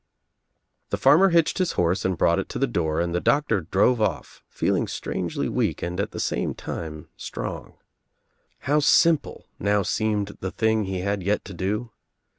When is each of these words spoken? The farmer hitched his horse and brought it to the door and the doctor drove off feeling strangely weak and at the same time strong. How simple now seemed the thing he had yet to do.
The 0.89 0.97
farmer 0.97 1.29
hitched 1.29 1.59
his 1.59 1.73
horse 1.73 2.03
and 2.03 2.17
brought 2.17 2.39
it 2.39 2.49
to 2.49 2.57
the 2.57 2.65
door 2.65 2.99
and 2.99 3.13
the 3.13 3.19
doctor 3.21 3.61
drove 3.61 4.01
off 4.01 4.41
feeling 4.49 4.87
strangely 4.87 5.47
weak 5.47 5.83
and 5.83 5.99
at 5.99 6.09
the 6.09 6.19
same 6.19 6.55
time 6.55 7.09
strong. 7.15 7.75
How 8.61 8.79
simple 8.79 9.45
now 9.59 9.83
seemed 9.83 10.37
the 10.39 10.49
thing 10.49 10.85
he 10.85 11.01
had 11.01 11.21
yet 11.21 11.45
to 11.45 11.53
do. 11.53 11.91